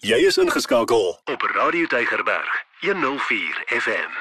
Jy 0.00 0.16
is 0.24 0.38
ingeskakel 0.40 1.10
op 1.28 1.42
Radio 1.52 1.86
Tygerberg 1.86 2.52
104 2.80 3.64
FM. 3.68 4.14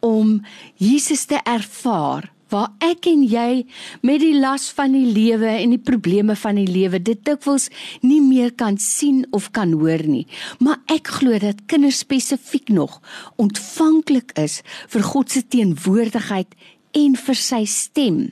om 0.00 0.40
Jesus 0.74 1.24
te 1.24 1.40
ervaar 1.44 2.32
waar 2.52 2.72
ek 2.84 3.08
en 3.10 3.24
jy 3.28 3.64
met 4.06 4.22
die 4.22 4.34
las 4.38 4.68
van 4.76 4.94
die 4.96 5.06
lewe 5.12 5.50
en 5.58 5.74
die 5.74 5.82
probleme 5.90 6.36
van 6.38 6.60
die 6.60 6.68
lewe 6.68 7.00
dit 7.02 7.20
dikwels 7.28 7.68
nie 8.02 8.20
meer 8.24 8.54
kan 8.54 8.78
sien 8.82 9.24
of 9.36 9.50
kan 9.56 9.74
hoor 9.80 10.06
nie 10.08 10.26
maar 10.64 10.80
ek 10.92 11.12
glo 11.18 11.38
dat 11.42 11.66
kinders 11.66 12.02
spesifiek 12.04 12.72
nog 12.72 13.00
ontvanklik 13.36 14.34
is 14.40 14.62
vir 14.88 15.06
God 15.12 15.30
se 15.32 15.44
teenwoordigheid 15.44 16.58
en 16.98 17.16
vir 17.26 17.40
sy 17.48 17.64
stem 17.68 18.28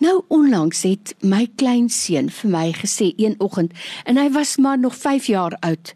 Nou 0.00 0.22
onlangs 0.32 0.80
het 0.88 1.12
my 1.20 1.44
kleinseun 1.60 2.30
vir 2.32 2.50
my 2.50 2.66
gesê 2.72 3.10
een 3.20 3.34
oggend 3.44 3.74
en 4.08 4.16
hy 4.16 4.30
was 4.32 4.56
maar 4.56 4.78
nog 4.80 4.96
5 4.96 5.26
jaar 5.28 5.56
oud. 5.60 5.92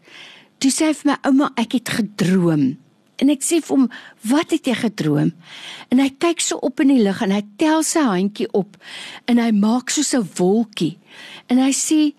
Toe 0.61 0.71
sê 0.71 0.91
hy 0.91 0.97
vir 0.99 1.09
my 1.09 1.15
ouma 1.25 1.47
ek 1.57 1.79
het 1.79 1.89
gedroom. 1.97 2.67
En 3.21 3.31
ek 3.31 3.43
sê 3.43 3.61
vir 3.63 3.75
hom 3.77 3.85
wat 4.27 4.51
het 4.51 4.67
jy 4.67 4.75
gedroom? 4.75 5.31
En 5.91 6.01
hy 6.03 6.09
kyk 6.19 6.41
so 6.43 6.59
op 6.65 6.81
in 6.83 6.91
die 6.91 7.03
lug 7.03 7.21
en 7.23 7.31
hy 7.31 7.43
tel 7.61 7.83
sy 7.87 8.03
handjie 8.03 8.49
op 8.53 8.75
en 9.31 9.39
hy 9.39 9.51
maak 9.55 9.89
soos 9.89 10.13
'n 10.13 10.27
wolkie. 10.37 10.97
En 11.47 11.57
hy 11.57 11.71
sê 11.71 12.13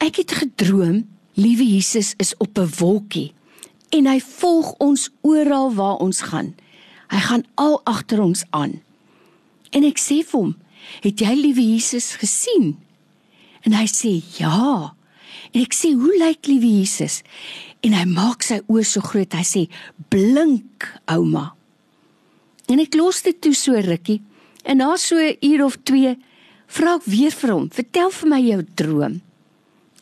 ek 0.00 0.16
het 0.16 0.32
gedroom 0.32 1.06
liewe 1.36 1.64
Jesus 1.64 2.14
is 2.18 2.34
op 2.38 2.58
'n 2.58 2.70
wolkie 2.78 3.32
en 3.90 4.06
hy 4.06 4.20
volg 4.20 4.74
ons 4.78 5.10
oral 5.20 5.74
waar 5.74 5.98
ons 5.98 6.20
gaan. 6.20 6.54
Hy 7.10 7.18
gaan 7.18 7.44
al 7.54 7.80
agter 7.84 8.22
ons 8.22 8.44
aan. 8.50 8.80
En 9.70 9.84
ek 9.84 9.98
sê 9.98 10.22
vir 10.26 10.40
hom 10.40 10.54
het 11.02 11.20
jy 11.20 11.34
liewe 11.34 11.62
Jesus 11.62 12.14
gesien? 12.18 12.78
En 13.62 13.72
hy 13.72 13.86
sê 13.86 14.22
ja. 14.38 14.94
En 15.52 15.62
ek 15.64 15.74
sê 15.74 15.92
hoe 15.98 16.16
lyk 16.18 16.46
liewe 16.46 16.68
Jesus? 16.80 17.22
En 17.82 17.94
hy 17.96 18.04
maak 18.06 18.44
sy 18.46 18.60
oë 18.70 18.84
so 18.86 19.02
groot. 19.02 19.32
Hy 19.34 19.46
sê 19.46 19.62
blink 20.12 20.86
ouma. 21.10 21.50
En 22.70 22.78
ek 22.78 22.94
los 22.98 23.22
dit 23.26 23.38
toe 23.42 23.54
so 23.56 23.74
rukkie. 23.74 24.20
En 24.64 24.78
na 24.78 24.96
so 24.96 25.16
'n 25.16 25.36
uur 25.42 25.64
of 25.64 25.76
2 25.82 26.16
vra 26.66 26.94
ek 26.94 27.04
weer 27.04 27.30
vir 27.30 27.50
hom, 27.50 27.70
"Vertel 27.70 28.10
vir 28.10 28.28
my 28.28 28.40
jou 28.40 28.62
droom." 28.74 29.20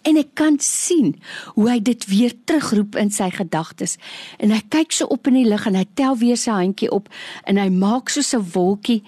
En 0.03 0.17
ek 0.17 0.35
kan 0.35 0.59
sien 0.59 1.17
hoe 1.55 1.69
hy 1.71 1.81
dit 1.81 2.07
weer 2.07 2.33
terugroep 2.45 2.97
in 2.97 3.11
sy 3.11 3.31
gedagtes. 3.31 3.97
En 4.39 4.51
hy 4.51 4.61
kyk 4.69 4.93
so 4.93 5.07
op 5.07 5.27
in 5.27 5.35
die 5.35 5.49
lug 5.49 5.67
en 5.67 5.75
hy 5.75 5.87
tel 5.95 6.17
weer 6.17 6.37
sy 6.37 6.51
handjie 6.51 6.91
op 6.91 7.09
en 7.45 7.57
hy 7.57 7.69
maak 7.69 8.09
so 8.09 8.39
'n 8.39 8.51
wolkie 8.53 9.03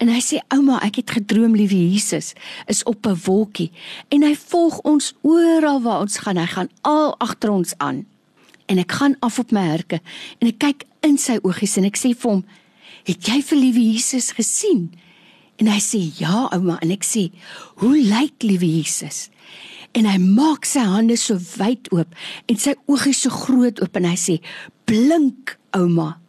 En 0.00 0.08
hy 0.08 0.20
sê 0.24 0.38
ouma, 0.48 0.78
ek 0.80 1.02
het 1.02 1.12
gedroom 1.18 1.52
liewe 1.58 1.76
Jesus 1.76 2.32
is 2.72 2.80
op 2.88 3.06
'n 3.06 3.20
wolkie 3.26 3.70
en 4.08 4.22
hy 4.22 4.34
volg 4.34 4.80
ons 4.80 5.12
oral 5.20 5.80
waar 5.84 6.00
ons 6.00 6.18
gaan. 6.18 6.36
Hy 6.36 6.46
gaan 6.46 6.70
al 6.80 7.18
agter 7.18 7.50
ons 7.50 7.74
aan. 7.76 8.06
En 8.66 8.78
ek 8.78 8.92
gaan 8.92 9.16
af 9.20 9.38
op 9.38 9.50
my 9.50 9.60
herke 9.60 10.00
en 10.38 10.48
ek 10.48 10.58
kyk 10.58 10.84
in 11.00 11.18
sy 11.18 11.38
oogies 11.42 11.76
en 11.76 11.84
ek 11.84 11.96
sê 11.98 12.14
vir 12.16 12.30
hom, 12.30 12.44
"Het 13.04 13.26
jy 13.26 13.42
vir 13.42 13.58
liewe 13.58 13.92
Jesus 13.92 14.32
gesien?" 14.32 14.90
En 15.58 15.66
hy 15.66 15.80
sê, 15.80 16.18
"Ja, 16.18 16.48
ouma." 16.52 16.78
En 16.80 16.90
ek 16.90 17.04
sê, 17.04 17.30
"Hoe 17.76 17.96
lyk 17.96 18.42
liewe 18.42 18.76
Jesus?" 18.78 19.28
En 19.92 20.04
hy 20.04 20.18
maak 20.18 20.64
sy 20.64 20.80
hande 20.80 21.16
so 21.16 21.36
wyd 21.56 21.92
oop 21.92 22.14
en 22.46 22.56
sy 22.56 22.74
oogies 22.86 23.20
so 23.20 23.30
groot 23.30 23.80
oop 23.82 23.96
en 23.96 24.04
hy 24.04 24.16
sê, 24.16 24.40
"Blink, 24.84 25.58
ouma." 25.72 26.19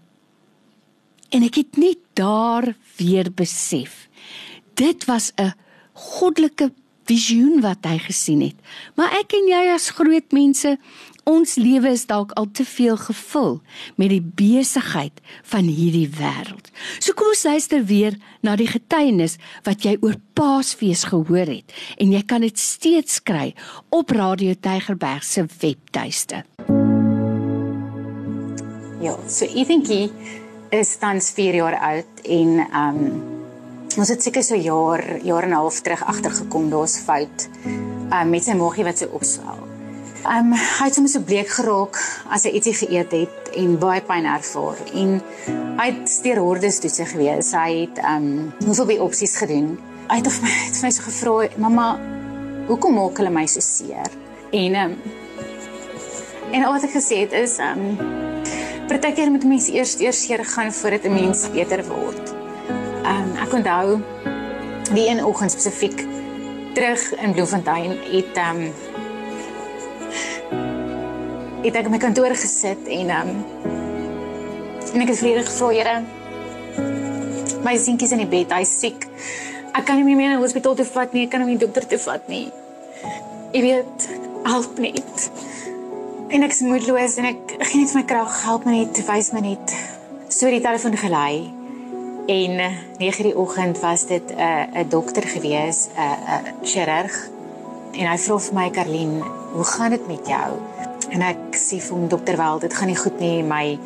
En 1.32 1.44
ek 1.48 1.62
het 1.62 1.80
net 1.80 2.00
daar 2.20 2.74
weer 3.00 3.32
besef. 3.32 4.08
Dit 4.76 5.06
was 5.06 5.32
'n 5.36 5.54
goddelike 5.94 6.72
visioen 7.06 7.62
wat 7.62 7.86
hy 7.88 7.98
gesien 7.98 8.42
het. 8.42 8.56
Maar 8.96 9.12
ek 9.20 9.34
en 9.34 9.48
jy 9.48 9.62
as 9.74 9.90
groot 9.90 10.32
mense, 10.32 10.78
ons 11.24 11.56
lewe 11.56 11.92
is 11.94 12.06
dalk 12.10 12.32
al 12.40 12.48
te 12.52 12.66
veel 12.66 12.98
gevul 12.98 13.62
met 13.96 14.10
die 14.10 14.22
besigheid 14.22 15.22
van 15.44 15.70
hierdie 15.70 16.10
wêreld. 16.10 16.72
So 17.00 17.14
kom 17.14 17.28
ons 17.34 17.44
luister 17.44 17.86
weer 17.86 18.18
na 18.42 18.56
die 18.56 18.70
getuienis 18.70 19.38
wat 19.64 19.86
jy 19.86 19.98
oor 20.02 20.18
Paasfees 20.34 21.04
gehoor 21.12 21.52
het 21.52 21.74
en 21.98 22.12
jy 22.12 22.24
kan 22.26 22.42
dit 22.42 22.58
steeds 22.60 23.22
kry 23.24 23.54
op 23.90 24.12
Radio 24.12 24.54
Tygerberg 24.54 25.24
se 25.24 25.46
webtuiste. 25.62 26.44
Ja, 29.02 29.18
so 29.28 29.46
Ethankie 29.46 30.12
is 30.72 30.96
tans 30.98 31.32
4 31.36 31.56
jaar 31.60 31.76
oud 31.80 32.24
en 32.24 32.60
ehm 32.64 33.00
um, 33.04 33.22
ons 34.00 34.08
het 34.08 34.24
seker 34.24 34.44
so 34.44 34.56
jaar 34.56 35.02
jaar 35.20 35.44
en 35.44 35.50
'n 35.50 35.60
half 35.60 35.82
terug 35.84 36.04
agtergekom 36.06 36.70
daar's 36.70 36.98
fout 36.98 37.50
um, 37.66 38.30
met 38.30 38.44
sy 38.44 38.56
maagie 38.56 38.86
wat 38.88 38.98
sy 38.98 39.08
opswel. 39.12 39.60
Ehm 40.24 40.38
um, 40.38 40.54
hy 40.54 40.86
het 40.88 40.96
soms 40.96 41.12
so 41.12 41.20
bleek 41.20 41.50
geraak 41.50 42.00
as 42.30 42.48
hy 42.48 42.56
ietsie 42.56 42.74
geëet 42.74 43.12
het 43.12 43.52
en 43.56 43.78
baie 43.80 44.02
pyn 44.02 44.26
ervaar 44.26 44.80
en 44.94 45.22
hy 45.82 45.88
het 45.92 46.10
steur 46.10 46.40
hordes 46.40 46.80
toetse 46.80 47.06
gewees. 47.06 47.52
Hy 47.52 47.72
het 47.82 48.00
ehm 48.00 48.32
um, 48.32 48.54
hoeveel 48.66 48.86
by 48.86 48.98
opsies 48.98 49.36
gedoen. 49.36 49.76
Hy 50.08 50.16
het 50.24 50.42
my 50.42 50.56
het 50.56 50.82
my 50.84 50.92
so 50.92 51.04
gevra, 51.04 51.48
"Mamma, 51.58 52.00
hoekom 52.68 52.94
maak 52.94 53.18
hulle 53.18 53.30
my 53.30 53.46
so 53.46 53.60
seer?" 53.60 54.08
En 54.52 54.74
ehm 54.74 54.92
um, 54.92 54.98
en 56.52 56.64
wat 56.64 56.84
ek 56.84 56.96
gesê 56.96 57.28
het 57.28 57.32
is 57.32 57.58
ehm 57.58 57.80
um, 58.00 58.31
Partykeer 58.92 59.30
moet 59.32 59.46
mense 59.48 59.72
eers 59.72 59.94
eers 60.04 60.18
seer 60.26 60.42
gaan 60.46 60.74
voordat 60.76 61.06
'n 61.08 61.14
mens 61.14 61.50
beter 61.52 61.80
word. 61.88 62.34
Ehm 63.04 63.22
um, 63.24 63.30
ek 63.40 63.54
onthou 63.54 64.02
die 64.94 65.08
een 65.08 65.24
oggend 65.26 65.52
spesifiek 65.52 66.06
terug 66.74 67.16
in 67.16 67.32
Bloemfontein 67.32 67.92
het 68.12 68.36
ehm 68.36 68.58
um, 68.60 68.74
het 71.64 71.76
ek 71.76 71.90
my 71.90 71.98
kantoor 71.98 72.36
gesit 72.36 72.84
en 72.88 73.10
ehm 73.10 73.30
um, 73.30 73.46
en 74.94 75.02
ek 75.02 75.08
het 75.08 75.18
vrede 75.18 75.46
gevra, 75.46 75.70
Here. 75.72 76.04
My 77.64 77.78
seentjie 77.78 78.08
is 78.08 78.12
in 78.12 78.28
die 78.28 78.28
bed, 78.28 78.52
hy's 78.52 78.80
siek. 78.80 79.08
Ek 79.72 79.86
kan 79.86 79.96
hom 79.96 80.06
nie 80.06 80.16
meer 80.16 80.30
na 80.30 80.36
die 80.36 80.44
hospitaal 80.44 80.76
toe 80.76 80.86
vat 80.86 81.14
nie, 81.14 81.24
ek 81.24 81.32
kan 81.32 81.40
hom 81.40 81.50
nie 81.50 81.58
dokter 81.64 81.88
toe 81.88 82.02
vat 82.10 82.28
nie. 82.28 82.52
Jy 83.54 83.62
weet, 83.62 84.10
help 84.44 84.80
net 84.80 85.32
en 86.32 86.46
ek 86.46 86.54
is 86.56 86.62
moedeloos 86.64 87.18
en 87.20 87.28
ek 87.28 87.56
gee 87.60 87.82
net 87.82 87.94
my 87.98 88.04
krag 88.08 88.36
help 88.46 88.64
my 88.68 88.78
net 88.78 89.02
wys 89.08 89.32
my 89.36 89.42
net. 89.44 89.74
So 90.32 90.48
die 90.52 90.62
telefoon 90.64 90.96
gelei 91.00 91.52
en 92.32 92.54
9 92.56 93.08
eh, 93.10 93.20
die 93.28 93.36
oggend 93.36 93.82
was 93.84 94.06
dit 94.08 94.32
'n 94.32 94.40
uh, 94.40 94.84
'n 94.84 94.90
dokter 94.90 95.28
gewees 95.28 95.90
'n 95.90 96.00
uh, 96.00 96.08
'n 96.08 96.48
uh, 96.48 96.54
chirurg. 96.64 97.16
En 98.00 98.08
hy 98.08 98.18
vra 98.18 98.38
vir 98.40 98.56
my 98.56 98.70
Karlien 98.70 99.24
hoe 99.54 99.64
gaan 99.64 99.92
dit 99.92 100.08
met 100.08 100.28
jou? 100.28 100.50
En 101.12 101.22
ek 101.22 101.56
sê 101.56 101.82
vir 101.84 101.98
hom 101.98 102.08
dokter 102.08 102.38
wel 102.38 102.60
dit 102.60 102.74
gaan 102.74 102.88
nie 102.88 103.02
goed 103.04 103.20
nie. 103.20 103.44
My 103.44 103.80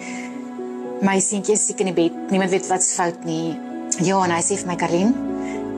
my 1.02 1.20
seentjie 1.20 1.54
is 1.54 1.66
siek 1.66 1.80
in 1.80 1.94
die 1.94 2.02
bed. 2.04 2.30
Niemand 2.30 2.52
weet 2.52 2.68
wat's 2.68 2.94
fout 2.94 3.26
nie. 3.26 3.58
Ja 4.02 4.24
en 4.24 4.32
hy 4.32 4.42
sê 4.42 4.56
vir 4.58 4.68
my 4.68 4.76
Karlien 4.76 5.14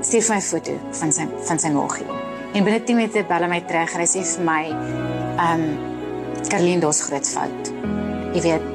stuur 0.02 0.22
vir 0.22 0.36
my 0.36 0.42
foto 0.42 0.74
van 0.92 1.12
sy 1.12 1.28
van 1.48 1.60
sy 1.60 1.70
maagie 1.70 2.06
En 2.54 2.64
binne 2.64 2.84
10 2.84 2.96
minute 2.96 3.24
bel 3.28 3.44
hy 3.44 3.48
my 3.48 3.62
terug 3.62 3.94
en 3.94 4.00
hy 4.02 4.08
sê 4.08 4.22
vir 4.24 4.44
my, 4.44 4.64
ehm 5.38 5.62
um, 5.62 5.97
Caroline, 6.48 6.80
daar's 6.80 7.02
groot 7.02 7.28
fout. 7.28 7.72
Jy 8.34 8.42
weet, 8.42 8.68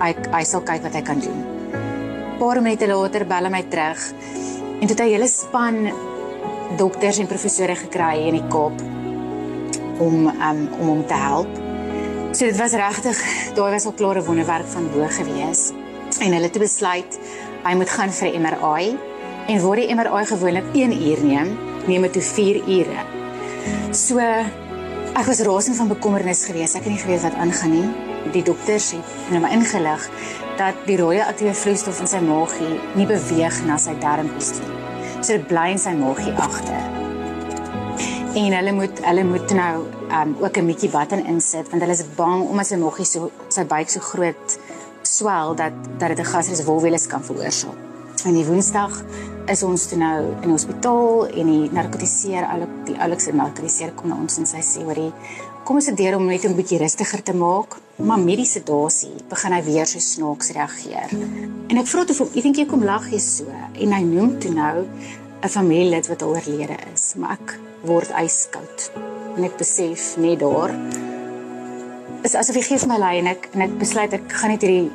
hy 0.00 0.10
hy 0.32 0.42
sal 0.44 0.62
kyk 0.66 0.82
wat 0.84 0.96
hy 0.98 1.02
kan 1.02 1.20
doen. 1.20 1.40
'n 1.40 2.38
Paar 2.38 2.60
minute 2.62 2.86
later 2.90 3.24
bel 3.26 3.46
hy 3.46 3.50
my 3.50 3.62
terug 3.70 4.00
en 4.80 4.86
toe 4.86 4.96
het 4.96 5.04
hy 5.04 5.10
hele 5.14 5.28
span 5.30 5.88
dokters 6.76 7.18
en 7.18 7.30
professore 7.30 7.76
gekry 7.78 8.26
in 8.28 8.38
die 8.40 8.48
Kaap 8.50 8.82
om 10.02 10.26
um, 10.26 10.60
om 10.80 10.86
hom 10.88 11.06
te 11.06 11.14
help. 11.14 11.50
So 12.34 12.46
dit 12.50 12.58
was 12.58 12.74
regtig, 12.74 13.20
daai 13.54 13.70
was 13.76 13.86
al 13.86 13.94
klare 13.94 14.22
wonderwerk 14.26 14.66
van 14.66 14.90
bo 14.90 15.06
gewees. 15.06 15.70
En 16.18 16.32
hulle 16.34 16.50
het 16.50 16.58
besluit 16.58 17.18
hy 17.64 17.74
moet 17.78 17.90
gaan 17.90 18.10
vir 18.10 18.28
'n 18.28 18.42
MRI 18.42 18.96
en 19.48 19.62
waar 19.62 19.76
die 19.76 19.94
MRI 19.94 20.24
gewoonlik 20.26 20.66
1 20.74 20.92
uur 20.92 21.24
neem, 21.24 21.58
neem 21.86 22.02
dit 22.02 22.12
toe 22.12 22.22
4 22.22 22.56
ure. 22.68 23.00
So 23.92 24.18
ek 25.14 25.28
was 25.30 25.40
rasend 25.46 25.76
van 25.78 25.88
bekommernis 25.88 26.42
geweest. 26.48 26.74
Ek 26.74 26.86
het 26.88 26.90
nie 26.90 26.98
geweet 26.98 27.22
wat 27.22 27.36
aangaan 27.38 27.70
nie. 27.70 27.86
Die 28.34 28.42
dokters 28.42 28.90
het 28.96 29.42
my 29.42 29.50
ingelig 29.54 30.08
dat 30.58 30.78
die 30.88 30.96
rooi 30.98 31.20
aktiewe 31.22 31.54
vloeistof 31.54 32.00
in 32.02 32.10
sy 32.10 32.20
maagie 32.24 32.72
nie 32.98 33.06
beweeg 33.06 33.60
na 33.68 33.76
sy 33.78 33.94
darmpies 34.02 34.56
nie. 34.58 34.72
So 35.20 35.36
dit 35.36 35.46
bly 35.46 35.68
in 35.76 35.82
sy 35.82 35.94
maagie 35.98 36.34
agter. 36.34 36.82
En 38.34 38.56
hulle 38.58 38.74
moet 38.74 39.04
hulle 39.06 39.24
moet 39.28 39.54
nou 39.54 39.86
um 40.18 40.34
ook 40.42 40.58
'n 40.58 40.66
bietjie 40.66 40.90
button 40.90 41.24
insit 41.26 41.70
want 41.70 41.82
hulle 41.82 41.94
is 41.94 42.04
bang 42.16 42.42
omdat 42.48 42.66
sy 42.66 42.76
maagie 42.76 43.06
so 43.06 43.30
sy 43.48 43.64
buik 43.64 43.88
so 43.90 44.00
groot 44.00 44.58
swel 45.02 45.54
dat 45.54 45.72
dat 45.98 46.08
dit 46.08 46.18
'n 46.18 46.32
gastriese 46.34 46.64
wolweles 46.64 47.06
kan 47.06 47.22
veroorsaak. 47.22 47.78
En 48.24 48.34
die 48.34 48.46
Woensdag 48.46 49.02
is 49.52 49.62
ons 49.62 49.86
toe 49.90 49.98
nou 49.98 50.18
in 50.42 50.46
die 50.46 50.54
hospitaal 50.54 51.26
en 51.26 51.46
die 51.52 51.70
narkotiseer 51.72 52.46
al 52.48 52.66
die 52.86 52.96
oulikste 52.96 53.34
narkotiseer 53.36 53.92
kom 53.96 54.08
na 54.08 54.16
ons 54.16 54.38
en 54.38 54.46
sy 54.46 54.62
sê 54.64 54.84
hoorie 54.84 55.12
kom 55.64 55.76
ons 55.76 55.88
probeer 55.88 56.16
om 56.16 56.26
net 56.26 56.44
'n 56.44 56.56
bietjie 56.56 56.78
rustiger 56.78 57.22
te 57.22 57.34
maak 57.34 57.80
maar 57.96 58.18
met 58.18 58.40
die 58.40 58.48
sedasie 58.48 59.12
begin 59.30 59.52
hy 59.52 59.62
weer 59.62 59.86
so 59.86 59.98
snaaks 60.02 60.50
reageer. 60.56 61.12
En 61.70 61.78
ek 61.78 61.86
vra 61.86 62.04
toe 62.04 62.16
vir 62.16 62.26
hom, 62.26 62.34
"Ek 62.36 62.42
dink 62.42 62.56
jy 62.56 62.66
kom 62.66 62.84
lag 62.84 63.10
jy 63.10 63.18
so." 63.18 63.44
En 63.74 63.92
hy 63.92 64.02
noem 64.02 64.38
toe 64.40 64.50
nou 64.50 64.86
'n 65.42 65.48
familielid 65.48 66.06
wat 66.08 66.22
oorlede 66.22 66.76
is, 66.94 67.14
maar 67.16 67.32
ek 67.32 67.58
word 67.84 68.10
yskoud. 68.10 68.90
En 69.36 69.44
ek 69.44 69.56
besef 69.56 70.16
net 70.16 70.40
daar 70.40 70.70
is 72.22 72.34
asof 72.34 72.54
hy 72.54 72.62
gee 72.62 72.78
vir 72.78 72.88
my 72.88 72.98
lei 72.98 73.18
en 73.18 73.26
ek 73.26 73.48
en 73.52 73.60
ek 73.60 73.78
besluit 73.78 74.12
ek 74.12 74.32
gaan 74.32 74.50
net 74.50 74.62
hierdie 74.62 74.90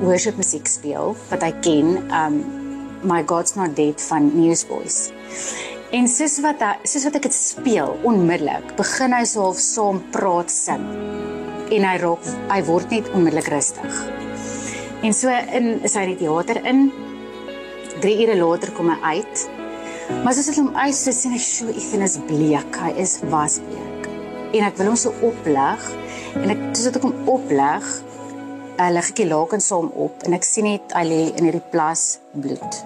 worship 0.00 0.36
musiek 0.36 0.66
speel 0.66 1.16
wat 1.30 1.42
hy 1.42 1.52
ken, 1.60 1.96
um 2.12 2.67
My 3.02 3.22
God's 3.22 3.54
Not 3.54 3.76
Dead 3.76 4.02
van 4.08 4.30
Newsboys. 4.34 5.10
En 5.94 6.08
soos 6.10 6.38
wat 6.44 6.60
hy, 6.60 6.74
soos 6.88 7.06
wat 7.08 7.16
ek 7.16 7.28
dit 7.28 7.36
speel, 7.36 7.94
onmiddellik 8.06 8.74
begin 8.76 9.14
hy 9.16 9.22
so 9.28 9.46
half 9.46 9.60
saam 9.62 10.02
praat 10.12 10.52
sing 10.52 10.84
en 11.72 11.84
hy 11.84 11.94
raak 12.00 12.24
hy 12.48 12.58
word 12.68 12.92
net 12.92 13.08
onmiddellik 13.12 13.50
rustig. 13.52 14.00
En 15.04 15.14
so 15.14 15.30
in 15.30 15.78
is 15.86 15.94
hy 15.96 16.08
in 16.08 16.14
die 16.14 16.22
teater 16.24 16.60
in 16.66 16.88
3 18.02 18.14
ure 18.24 18.36
later 18.40 18.72
kom 18.76 18.90
hy 18.92 19.14
uit. 19.14 19.46
Maar 20.24 20.34
soos 20.36 20.50
ek 20.52 20.58
hom 20.60 20.72
uitsit 20.76 21.16
sien 21.16 21.36
ek 21.36 21.44
so 21.44 21.68
Ethan 21.72 22.04
is 22.06 22.18
bleek, 22.28 22.80
hy 22.82 22.92
is 23.00 23.18
wasbleek. 23.32 24.08
En 24.56 24.64
ek 24.64 24.78
wil 24.80 24.92
hom 24.92 24.98
so 24.98 25.12
oplig 25.24 25.88
en 26.40 26.52
ek 26.54 26.62
soos 26.72 26.90
ek 26.92 27.04
hom 27.04 27.16
oplig, 27.28 27.88
hy 28.78 28.92
lig 28.94 29.08
ek 29.10 29.16
die 29.18 29.26
laken 29.26 29.62
saam 29.62 29.88
op 29.98 30.22
en 30.26 30.36
ek 30.36 30.46
sien 30.46 30.68
net 30.68 30.94
hy 30.94 31.02
lê 31.06 31.22
in 31.32 31.48
hierdie 31.48 31.64
plas 31.72 32.20
bloed. 32.30 32.82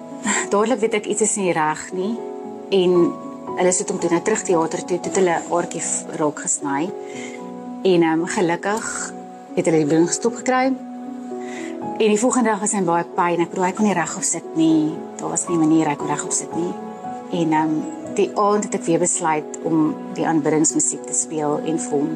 Dadelik 0.52 0.82
weet 0.82 0.98
ek 0.98 1.06
iets 1.12 1.26
is 1.26 1.36
nie 1.38 1.54
reg 1.54 1.84
nie 1.94 2.14
en 2.74 2.96
hulle 3.56 3.72
sit 3.72 3.90
hom 3.92 4.00
toe 4.02 4.10
na 4.10 4.18
terug 4.26 4.42
teater 4.42 4.82
toe, 4.88 4.98
toe 5.00 5.12
hulle 5.20 5.36
aardjie 5.54 5.82
raak 6.20 6.42
gesny. 6.44 6.88
En 7.86 8.02
ehm 8.02 8.24
um, 8.24 8.26
gelukkig 8.26 8.88
het 9.56 9.68
hulle 9.68 9.84
die 9.84 9.86
bloeding 9.86 10.10
gestop 10.10 10.34
gekry. 10.40 10.72
En 11.96 12.10
die 12.10 12.20
volgende 12.20 12.50
dag 12.50 12.60
was 12.60 12.74
hy 12.74 12.82
baie 12.84 13.06
pyn. 13.16 13.44
Ek 13.44 13.52
probeer 13.52 13.70
hy 13.70 13.76
kon 13.78 13.86
nie 13.86 13.94
regop 13.96 14.26
sit 14.26 14.48
nie. 14.58 14.90
Daar 15.20 15.30
was 15.30 15.46
nie 15.48 15.56
'n 15.56 15.62
manier 15.62 15.88
hy 15.88 15.96
kon 15.96 16.10
regop 16.10 16.32
sit 16.32 16.52
nie. 16.56 16.72
En 17.30 17.52
ehm 17.52 17.70
um, 17.70 17.82
die 18.16 18.30
aand 18.34 18.64
het 18.64 18.74
ek 18.74 18.86
weer 18.88 18.98
besluit 18.98 19.58
om 19.62 19.94
die 20.16 20.26
aanbiddingsmusiek 20.26 21.06
te 21.06 21.14
speel 21.14 21.60
en 21.64 21.78
vir 21.78 21.92
hom 21.92 22.10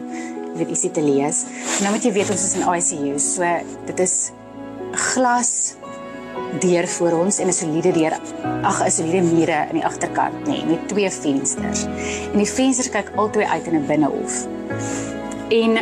weet 0.61 0.75
ietsie 0.77 0.93
te 0.95 1.03
lees. 1.05 1.45
Nou 1.83 1.93
moet 1.95 2.05
jy 2.05 2.13
weet 2.13 2.31
ons 2.33 2.47
is 2.47 2.57
in 2.59 2.67
ICU, 2.67 3.19
so 3.19 3.47
dit 3.91 4.01
is 4.07 4.17
glas 5.11 5.75
deur 6.61 6.89
voor 6.89 7.13
ons 7.13 7.39
en 7.39 7.49
'n 7.49 7.53
soliede 7.53 7.93
deur. 7.93 8.19
Ag, 8.63 8.85
'n 8.85 8.91
soliede 8.91 9.23
mure 9.23 9.67
in 9.71 9.77
die 9.79 9.85
agterkant, 9.85 10.35
nê, 10.45 10.47
nee, 10.47 10.65
met 10.65 10.89
twee 10.89 11.11
vensters. 11.11 11.85
En 12.33 12.39
die 12.39 12.51
vensters 12.51 12.91
kyk 12.91 13.13
albei 13.17 13.45
uit 13.47 13.67
in 13.67 13.75
'n 13.75 13.87
binnehof. 13.87 14.47
En 15.49 15.79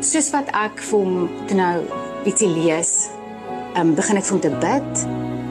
soos 0.00 0.30
wat 0.30 0.48
ek 0.52 0.80
vir 0.82 0.98
hom 0.98 1.28
nou 1.54 1.82
ietsie 2.24 2.48
lees, 2.48 3.08
um, 3.76 3.94
begin 3.94 4.16
ek 4.16 4.24
vir 4.24 4.32
hom 4.32 4.40
te 4.40 4.50
bid 4.50 5.06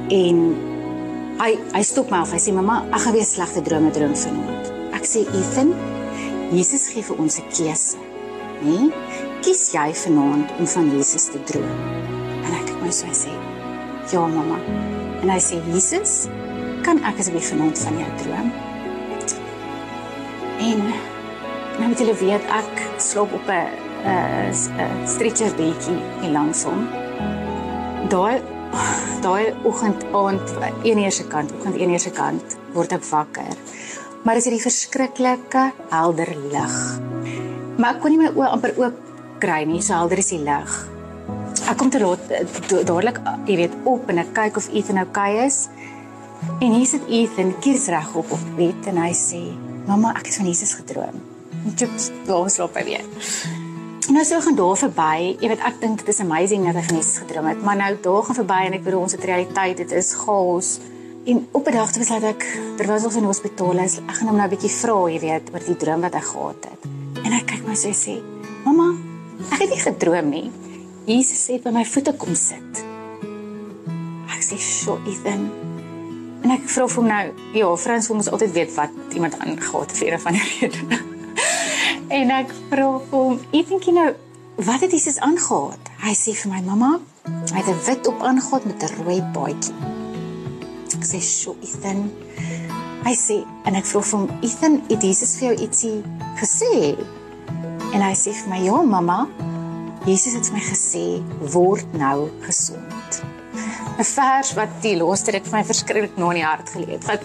en 0.10 0.56
hy 1.40 1.58
hy 1.74 1.84
stop 1.84 2.10
my 2.10 2.18
af. 2.18 2.32
Hy 2.32 2.40
sê 2.40 2.54
mamma, 2.54 2.86
ek 2.92 3.02
gaan 3.06 3.14
weer 3.14 3.28
slegte 3.28 3.62
drome 3.62 3.92
droom 3.92 4.16
vanaand. 4.16 4.72
Ek 4.94 5.06
sê 5.06 5.26
Ethan, 5.36 5.74
Jesus 6.52 6.88
gee 6.94 7.04
vir 7.04 7.18
ons 7.18 7.40
'n 7.40 7.50
keuse. 7.50 8.05
Né? 8.66 8.90
Kies 9.46 9.68
jy 9.76 9.92
vanaand 10.06 10.54
om 10.58 10.68
van 10.68 10.88
Jesus 10.96 11.28
te 11.30 11.42
droom? 11.46 11.82
En 12.46 12.54
ek 12.58 12.66
kyk 12.70 12.80
my 12.82 12.92
so 12.92 13.06
en 13.06 13.14
sê, 13.14 13.34
"Ja, 14.12 14.26
mamma." 14.28 14.58
En 15.22 15.30
hy 15.30 15.40
sê, 15.40 15.62
"Jesus, 15.74 16.28
kan 16.82 16.98
ek 17.04 17.20
asseblief 17.20 17.50
vanaand 17.50 17.80
van 17.80 17.98
jou 17.98 18.12
droom?" 18.24 18.52
En 20.60 20.80
nou 21.78 21.88
moet 21.88 22.00
julle 22.00 22.16
weet 22.16 22.46
ek 22.50 22.74
slaap 22.98 23.34
op 23.34 23.48
'n 23.50 23.86
'n 24.06 25.08
stretcher 25.08 25.52
bedjie 25.56 25.98
hier 26.22 26.32
langs 26.32 26.64
hom. 26.64 26.88
Daai 28.10 28.42
daai 29.22 29.54
oggend 29.64 30.04
aand 30.14 30.54
een 30.84 30.98
eerste 30.98 31.28
kant, 31.28 31.52
oggend 31.58 31.80
een 31.80 31.90
eerste 31.90 32.12
kant 32.12 32.58
word 32.74 32.92
ek 32.92 33.04
wakker. 33.10 33.56
Maar 34.24 34.36
is 34.36 34.44
dit 34.44 34.58
die 34.58 34.62
verskriklike 34.62 35.72
helder 35.90 36.36
lig. 36.52 36.78
Maar 37.78 37.96
ek 37.96 38.02
kon 38.02 38.14
nie 38.14 38.22
my 38.22 38.32
oë 38.32 38.52
amper 38.56 38.76
oop 38.80 39.00
kry 39.44 39.64
nie, 39.68 39.82
so 39.84 39.94
helder 39.94 40.22
is 40.22 40.32
die 40.32 40.40
lig. 40.44 40.76
Ek 41.66 41.78
kom 41.80 41.90
te 41.92 42.00
laat 42.00 42.30
dadelik, 42.72 43.20
jy 43.50 43.58
weet, 43.58 43.76
op 43.90 44.10
en 44.14 44.22
ek 44.22 44.32
kyk 44.38 44.60
of 44.62 44.70
Ethan 44.72 45.02
okay 45.02 45.46
is. 45.46 45.66
En 46.62 46.72
hier 46.72 46.88
sit 46.88 47.04
Ethan 47.10 47.56
kiers 47.64 47.88
reg 47.92 48.16
op 48.16 48.32
op 48.32 48.44
bed 48.58 48.88
en 48.92 48.98
hy 49.02 49.12
sê, 49.12 49.42
"Mamma, 49.88 50.14
ek 50.16 50.28
het 50.28 50.38
van 50.38 50.46
Jesus 50.46 50.74
gedroom." 50.74 51.22
En 51.66 51.74
chips, 51.76 52.12
daar 52.26 52.50
slaap 52.50 52.76
hy 52.76 52.84
weer. 52.84 53.06
Nou 54.10 54.24
so 54.24 54.40
gaan 54.40 54.56
daar 54.56 54.78
verby. 54.78 55.36
Jy 55.40 55.48
weet 55.48 55.64
ek 55.66 55.80
dink 55.82 55.98
dit 55.98 56.08
is 56.08 56.20
amazing 56.20 56.66
dat 56.66 56.76
hy 56.76 56.82
van 56.82 56.96
Jesus 56.96 57.18
gedroom 57.18 57.46
het, 57.46 57.64
maar 57.64 57.76
nou 57.76 57.98
daar 58.02 58.24
gaan 58.24 58.36
verby 58.36 58.60
en 58.66 58.74
ek 58.74 58.84
bedoel 58.84 59.02
ons 59.02 59.12
het 59.12 59.24
realiteit, 59.24 59.78
dit 59.78 59.92
is 59.92 60.14
chaos. 60.14 60.80
En 61.26 61.48
op 61.52 61.68
'n 61.68 61.72
dag 61.72 61.92
toe 61.92 62.00
besluit 62.00 62.24
ek 62.24 62.46
terwyl 62.78 63.04
ons 63.04 63.16
in 63.16 63.26
die 63.26 63.28
hospitaal 63.28 63.80
is, 63.80 63.98
ek 63.98 64.16
gaan 64.16 64.28
hom 64.28 64.38
nou 64.38 64.48
'n 64.48 64.56
bietjie 64.56 64.70
vra, 64.70 65.10
jy 65.10 65.20
weet, 65.20 65.50
oor 65.54 65.66
die 65.66 65.76
droom 65.76 66.02
wat 66.02 66.14
hy 66.14 66.22
gehad 66.22 66.66
het. 66.70 66.95
En 67.76 67.82
so 67.82 67.92
sê, 67.92 68.24
"Mamma, 68.64 68.96
ek 69.52 69.60
het 69.60 69.70
nie 69.70 69.80
gedroom 69.80 70.30
nie. 70.30 70.52
Jesus 71.06 71.48
het 71.48 71.64
by 71.64 71.72
my 71.72 71.86
voete 71.86 72.14
kom 72.14 72.36
sit." 72.36 72.86
Ek 74.32 74.44
sê, 74.44 74.58
"Sjoe, 74.58 74.98
Ethan." 75.06 75.52
En 76.42 76.52
ek 76.52 76.70
vra 76.70 76.88
vir 76.88 76.96
hom 76.96 77.08
nou, 77.08 77.34
ja, 77.54 77.76
vrouens 77.76 78.08
wil 78.08 78.16
mos 78.16 78.30
altyd 78.30 78.52
weet 78.52 78.74
wat 78.76 78.90
iemand 79.14 79.40
aangaan 79.40 79.90
vir 79.90 80.14
een 80.14 80.20
van 80.20 80.34
die 80.34 80.42
redes. 80.60 81.00
En 82.20 82.30
ek 82.30 82.54
vra 82.70 83.00
vir 83.10 83.20
hom, 83.20 83.40
"Ek 83.52 83.68
dink 83.68 83.84
jy 83.84 83.94
nou, 83.94 84.14
wat 84.56 84.80
het 84.82 84.92
Jesus 84.92 85.20
aangegaan?" 85.20 85.80
Hy 86.00 86.14
sê 86.14 86.34
vir 86.34 86.52
my, 86.52 86.62
"Mamma, 86.62 87.00
hy 87.52 87.58
het 87.60 87.68
'n 87.68 87.86
wit 87.86 88.08
op 88.08 88.22
aangegaan 88.22 88.62
met 88.66 88.84
'n 88.84 89.04
rooi 89.04 89.22
baadjie." 89.34 89.76
Ek 90.96 91.04
sê, 91.04 91.20
"Sjoe, 91.20 91.56
Ethan." 91.62 92.12
Hy 93.04 93.16
sê 93.16 93.44
en 93.66 93.76
ek 93.76 93.86
vra 93.86 94.02
vir 94.02 94.20
hom, 94.20 94.30
"Ethan, 94.42 94.82
het 94.88 95.02
Jesus 95.02 95.36
vir 95.38 95.48
jou 95.48 95.62
ietsie 95.62 96.04
gesê?" 96.40 96.96
En 97.94 98.02
hy 98.02 98.14
sê 98.16 98.34
vir 98.34 98.50
my, 98.50 98.60
"Ja, 98.64 98.82
mamma. 98.82 99.28
Jesus 100.06 100.34
het 100.34 100.52
my 100.54 100.60
gesê, 100.60 101.22
word 101.52 101.94
nou 101.94 102.30
gesond." 102.42 103.24
'n 104.00 104.04
Vers 104.04 104.54
wat 104.54 104.70
die 104.82 104.98
laaste 104.98 105.32
dit 105.32 105.48
vir 105.48 105.60
my 105.60 105.64
verskriklik 105.64 106.18
na 106.18 106.30
in 106.30 106.36
die 106.36 106.46
hart 106.46 106.70
geleë 106.70 106.92
het. 106.92 107.06
Wat 107.10 107.22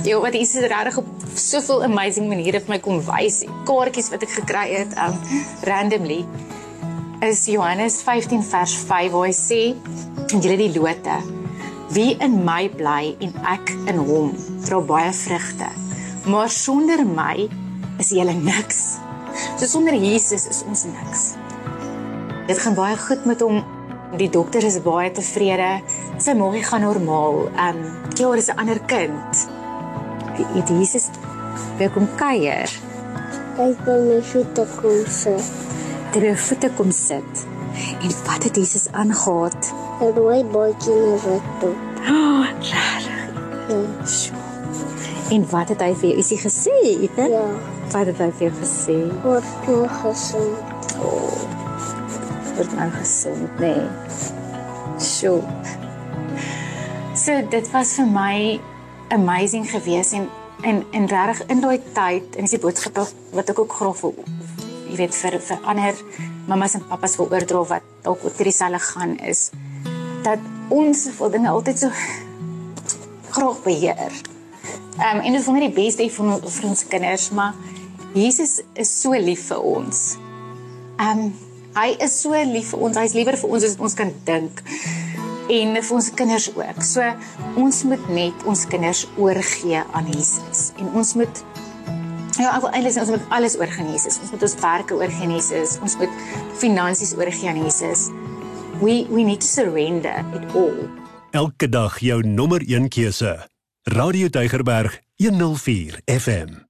Jy 0.00 0.16
wat 0.16 0.32
Jesus 0.32 0.64
regtig 0.64 0.96
op 0.96 1.08
soveel 1.36 1.82
amazing 1.84 2.28
maniere 2.30 2.62
vir 2.64 2.72
my 2.72 2.78
kom 2.80 3.02
wys. 3.04 3.42
Kaartjies 3.68 4.08
wat 4.08 4.22
ek 4.24 4.32
gekry 4.32 4.62
het 4.72 4.94
um 4.96 5.18
randomly 5.68 6.22
is 7.20 7.42
Johannes 7.52 7.98
15 8.06 8.40
vers 8.48 8.78
5 8.88 9.12
waar 9.12 9.26
hy 9.28 9.34
sê 9.36 9.60
julle 10.32 10.56
die 10.56 10.70
lote 10.72 11.18
wie 11.92 12.14
in 12.24 12.38
my 12.46 12.70
bly 12.72 13.12
en 13.20 13.34
ek 13.52 13.74
in 13.92 14.00
hom 14.08 14.32
dra 14.64 14.80
baie 14.88 15.12
vrugte. 15.12 15.68
Maar 16.32 16.48
sonder 16.54 17.04
my 17.04 17.50
is 18.00 18.10
julle 18.16 18.34
niks. 18.34 18.80
So 19.58 19.68
sonder 19.68 19.94
Jesus 19.94 20.48
is 20.50 20.64
ons 20.66 20.86
niks. 20.88 21.34
Dit 22.48 22.58
gaan 22.64 22.74
baie 22.74 22.96
goed 22.96 23.28
met 23.28 23.44
hom. 23.44 23.62
Die 24.18 24.30
dokter 24.32 24.64
is 24.66 24.80
baie 24.82 25.12
tevrede. 25.14 25.70
Sy 26.18 26.34
maagie 26.34 26.64
gaan 26.66 26.86
normaal. 26.88 27.46
Um 27.68 27.80
ja, 28.16 28.34
dis 28.34 28.50
'n 28.50 28.58
ander 28.58 28.80
kind 28.86 29.48
het 30.54 30.68
Jesus 30.68 31.08
weer 31.78 31.90
kom 31.90 32.08
kuier. 32.16 32.70
Hy 33.56 33.70
by 33.84 33.96
my 34.06 34.18
voete 34.24 34.66
kom 34.80 35.00
sit. 35.06 35.50
Ter 36.12 36.26
jou 36.30 36.36
voete 36.36 36.70
kom 36.76 36.92
sit. 36.94 37.46
En 38.00 38.14
wat 38.26 38.44
het 38.44 38.56
Jesus 38.56 38.88
aangegaat? 38.92 39.72
'n 40.00 40.12
Rooi 40.16 40.44
baadjie 40.44 40.92
en 40.92 41.12
'n 41.14 41.20
wit 41.24 41.46
top. 41.60 41.78
Oh, 42.08 42.46
regtig. 42.60 43.08
Ja. 43.68 43.82
En 45.30 45.50
wat 45.50 45.68
het 45.68 45.80
hy 45.80 45.94
vir 45.94 46.08
jou 46.08 46.18
isie 46.18 46.38
gesê, 46.38 46.76
Ethan? 46.82 47.30
Ja, 47.30 47.46
Wat 47.90 48.06
het 48.06 48.18
hy 48.22 48.30
vir 48.38 48.46
jou 48.46 48.52
gesê? 48.60 48.96
word 49.24 49.66
nou 49.66 49.88
gesond. 50.00 50.92
Oh. 51.02 51.40
Word 52.56 52.74
nou 52.78 52.90
gesond, 52.98 53.58
nê. 53.58 53.72
Nee. 53.74 54.98
Sjoe. 55.00 55.40
So 57.16 57.40
dit 57.50 57.70
was 57.72 57.96
vir 57.98 58.06
my 58.06 58.60
amazing 59.16 59.66
geweest 59.70 60.14
en 60.18 60.28
en 60.62 60.84
en 60.92 61.08
regtig 61.08 61.46
in 61.48 61.60
daai 61.60 61.80
tyd 61.96 62.36
en 62.36 62.46
dis 62.46 62.54
die 62.54 62.60
boodskap 62.60 62.98
wat 63.32 63.48
ek 63.48 63.58
ook 63.58 63.72
graag 63.72 64.00
wil 64.04 64.14
jy 64.90 64.96
weet 64.98 65.14
vir 65.16 65.38
vir 65.40 65.68
ander 65.72 65.96
mamas 66.50 66.74
en 66.76 66.84
pappas 66.88 67.16
wil 67.16 67.30
oordra 67.32 67.62
wat 67.70 67.86
dalk 68.04 68.24
oor 68.28 68.44
dieselfde 68.44 68.80
gaan 68.90 69.16
is 69.32 69.48
dat 70.22 70.38
ons 70.68 71.06
wil 71.18 71.32
dinge 71.32 71.48
altyd 71.48 71.78
so 71.78 71.90
graag 73.30 73.62
beheer. 73.62 74.12
Ehm 74.98 75.16
um, 75.16 75.20
en 75.24 75.32
dit 75.32 75.44
wil 75.44 75.54
net 75.54 75.66
die 75.68 75.76
beste 75.84 76.08
vir, 76.10 76.32
vir 76.56 76.68
ons 76.68 76.86
kinders, 76.92 77.30
maar 77.30 77.54
Jesus 78.14 78.60
is 78.74 78.90
so 78.90 79.14
lief 79.14 79.46
vir 79.50 79.62
ons. 79.62 80.18
Ehm 80.98 81.28
um, 81.28 81.30
hy 81.76 81.94
is 82.02 82.16
so 82.18 82.34
lief 82.34 82.72
vir 82.72 82.80
ons. 82.82 82.98
Hy's 82.98 83.14
liewer 83.14 83.36
vir 83.38 83.52
ons 83.54 83.66
as 83.66 83.76
ons 83.78 83.94
kan 83.94 84.10
dink. 84.26 84.62
En 85.50 85.76
vir 85.78 85.94
ons 85.94 86.08
kinders 86.18 86.48
ook. 86.56 86.80
So 86.82 87.06
ons 87.60 87.82
moet 87.86 88.08
net 88.10 88.46
ons 88.50 88.64
kinders 88.70 89.04
oorgee 89.18 89.82
aan 89.94 90.10
Jesus. 90.10 90.70
En 90.78 90.90
ons 90.98 91.14
moet 91.20 91.44
Ja, 92.40 92.54
ek 92.54 92.62
wil 92.64 92.72
eintlik 92.72 92.94
sê 92.94 93.02
ons 93.02 93.10
moet 93.12 93.32
alles 93.36 93.54
oorgee 93.58 93.84
aan 93.84 93.90
Jesus. 93.92 94.16
Ons 94.22 94.30
moet 94.32 94.44
ons 94.46 94.54
werke 94.62 94.96
oorgee 94.96 95.26
aan 95.26 95.34
Jesus. 95.34 95.76
Ons 95.84 95.98
moet 96.00 96.22
finansies 96.58 97.12
oorgee 97.18 97.50
aan 97.50 97.60
Jesus. 97.62 98.08
We 98.80 99.04
we 99.10 99.22
need 99.26 99.44
to 99.44 99.50
surrender 99.50 100.24
it 100.34 100.56
all. 100.56 100.88
Elke 101.36 101.68
dag 101.68 102.00
jou 102.02 102.22
nommer 102.26 102.64
1 102.66 102.88
keuse. 102.88 103.36
Radio 103.86 104.28
Deugerberg 104.28 104.98
104 105.20 106.00
FM. 106.06 106.69